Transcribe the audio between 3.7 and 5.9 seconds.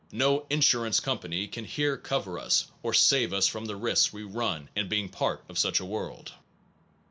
risks we run in being part of such a